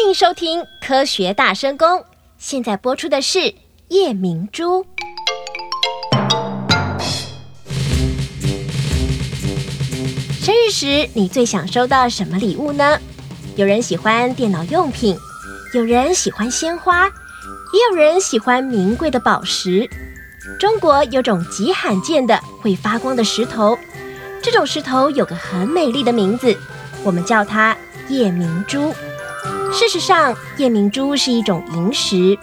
[0.00, 1.86] 欢迎收听《科学大声公》，
[2.38, 3.54] 现在播出的是
[3.88, 4.86] 夜明珠。
[10.40, 12.98] 生日时，你最想收到什么礼物呢？
[13.56, 15.14] 有人喜欢电脑用品，
[15.74, 19.86] 有人喜欢鲜花，也有人喜欢名贵的宝石。
[20.58, 23.78] 中国有种极罕见的会发光的石头，
[24.42, 26.56] 这种石头有个很美丽的名字，
[27.04, 27.76] 我们叫它
[28.08, 28.94] 夜明珠。
[29.72, 32.36] 事实上，夜明珠是一种萤石，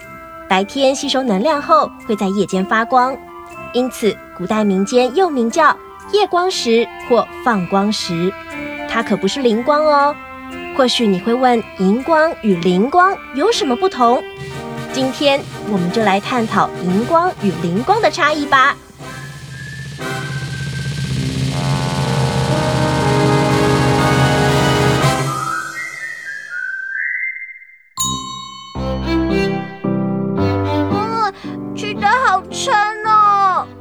[0.48, 3.16] 白天吸收能量后会在夜间发光，
[3.72, 5.76] 因此古代民间又名叫
[6.10, 8.32] 夜光石或放光石。
[8.88, 10.14] 它可不是灵光哦。
[10.76, 14.22] 或许你会问，荧光与灵光有什么不同？
[14.92, 18.74] 今天我们就来探讨荧光与灵光的差异吧。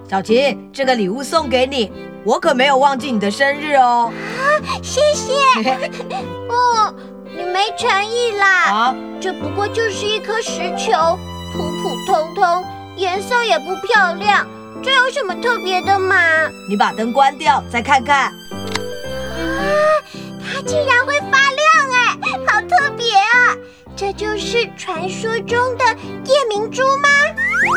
[0.09, 1.91] 小琪，这个礼物送给你，
[2.23, 4.09] 我可没有忘记你的生日哦。
[4.13, 4.39] 啊，
[4.81, 5.33] 谢谢。
[6.47, 6.93] 哦，
[7.35, 8.71] 你没诚意啦。
[8.71, 11.19] 啊，这不过就是一颗石球，
[11.51, 12.63] 普普通通，
[12.95, 14.47] 颜色也不漂亮，
[14.81, 16.15] 这有什么特别的吗？
[16.69, 18.27] 你把灯关掉，再看看。
[18.27, 18.31] 啊，
[20.41, 21.59] 它竟然会发亮
[21.91, 23.57] 哎，好特别啊！
[23.93, 25.83] 这就是传说中的
[26.23, 27.09] 夜明珠吗？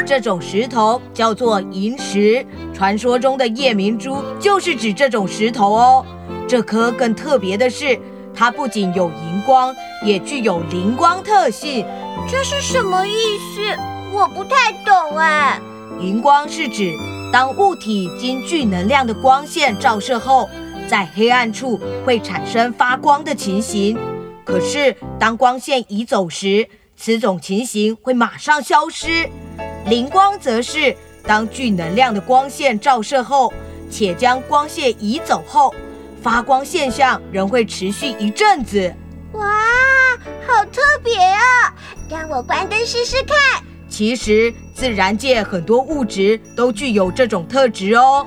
[0.06, 6.05] 这种石头叫做萤石，传说中的夜明珠就是指这种石头哦。
[6.48, 7.98] 这颗更特别的是，
[8.34, 9.72] 它不仅有荧光，
[10.05, 11.87] 也具有灵光特性。
[12.28, 13.12] 这是什么意
[13.55, 13.61] 思？
[14.12, 15.61] 我不太懂哎。
[16.00, 16.92] 荧光是指
[17.33, 20.48] 当物体经具能量的光线照射后，
[20.89, 23.97] 在黑暗处会产生发光的情形。
[24.44, 29.28] 可是当光线移走时，此种情形会马上消失。
[29.91, 33.53] 灵光则是当具能量的光线照射后，
[33.91, 35.75] 且将光线移走后，
[36.23, 38.95] 发光现象仍会持续一阵子。
[39.33, 39.45] 哇，
[40.47, 41.75] 好特别啊！
[42.09, 43.37] 让我关灯试试看。
[43.89, 48.25] 其实自然界很多物质都具有这种特质哦。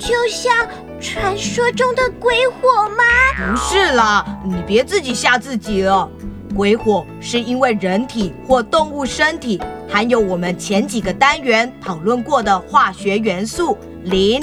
[0.00, 0.66] 就像
[0.98, 3.04] 传说中的鬼火吗？
[3.50, 6.08] 不是啦，你别自己吓自己了。
[6.56, 14.42] 鬼火是因为人体或动物身体含有我们前几个单元讨论过的化学元素磷，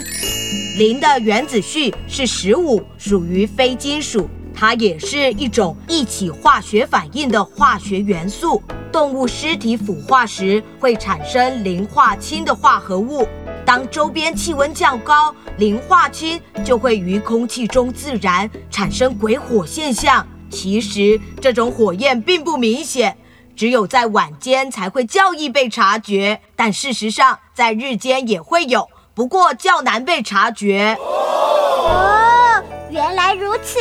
[0.78, 8.62] 磷的原子序是十五，属于非金属，它也是一种一起化学反应的化学元素。
[8.91, 13.25] 动物尸体腐化时会产生磷化氢的化合物，
[13.66, 20.28] 当周边气温较高，磷化氢就会于空气中自燃，产生鬼火现象。
[20.50, 23.16] 其实这种火焰并不明显，
[23.62, 26.42] 只有在晚间才会较易被察觉。
[26.56, 30.98] 但事实上，在日间也会有，不过较难被察觉。
[31.00, 33.78] 哦，原来如此。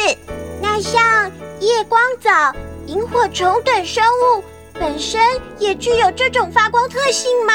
[0.60, 2.54] 那像夜光藻、
[2.88, 5.18] 萤火虫等生物本身
[5.58, 7.54] 也具有这种发光特性吗？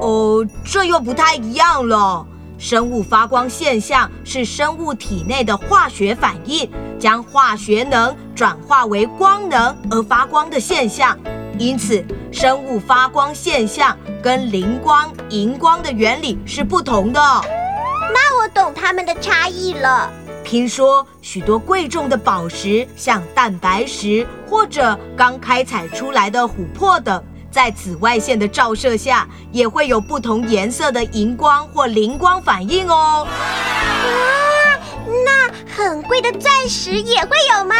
[0.00, 2.26] 哦，这又不太一样了。
[2.56, 11.18] 生物发光现象是生物体内的化学反应，将化学能转化为光能而发光的现象。
[11.60, 17.20] 因此，生物发光现象跟磷光、荧光的原理是不同的。
[17.20, 20.10] 那我懂它们的差异了。
[20.42, 27.22] 听说许多贵重的宝石，像蛋白石或者刚开采出来的琥珀等。
[27.50, 33.26] 在紫外线的照射下，也会有不同颜色的荧光或灵光反应哦。
[33.28, 34.80] 哇，
[35.26, 37.74] 那很贵的钻石也会有吗？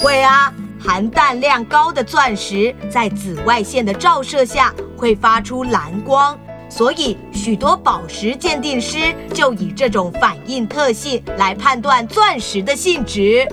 [0.00, 0.50] 会啊，
[0.80, 13.46] 含氮量高的钻石在紫外线的照射下会发出蓝光，所以许多宝石鉴定师就以这种反应特性来判断钻石的性质。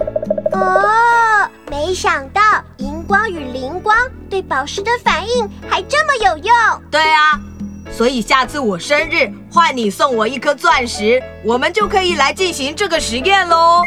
[0.53, 2.41] 哦，没想到
[2.77, 3.95] 荧光与灵光
[4.29, 6.55] 对宝石的反应还这么有用。
[6.89, 7.39] 对啊，
[7.91, 13.81] 所以下次我生日换你送我一颗钻石，我们就可以来进行这个实验喽。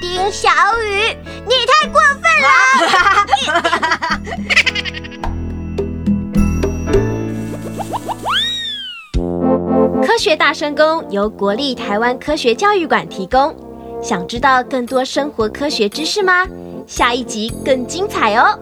[0.00, 0.48] 丁小
[0.84, 2.25] 雨，你太过分
[10.04, 13.54] 科学大声公由国立台湾科学教育馆提供。
[14.02, 16.46] 想知道更多生活科学知识吗？
[16.86, 18.58] 下一集更精彩哦！